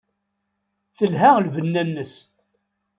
[0.97, 2.13] Telha lbenna-nnes.